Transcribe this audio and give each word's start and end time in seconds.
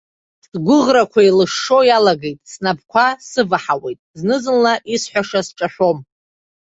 Сгәыӷрақәа 0.45 1.19
еилышшо 1.23 1.79
иалагеит, 1.85 2.39
снапқәа 2.51 3.05
сываҳауеит, 3.29 3.99
зны-зынла 4.19 4.73
исҳәаша 4.95 5.41
сҿашәом. 5.47 5.97